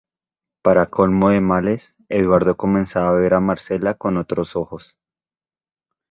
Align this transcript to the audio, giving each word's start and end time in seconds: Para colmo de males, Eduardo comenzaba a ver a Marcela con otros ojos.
Para 0.63 0.87
colmo 0.89 1.29
de 1.29 1.41
males, 1.41 1.95
Eduardo 2.09 2.57
comenzaba 2.57 3.09
a 3.09 3.21
ver 3.21 3.35
a 3.35 3.39
Marcela 3.39 3.93
con 3.93 4.17
otros 4.17 4.55
ojos. 4.55 4.97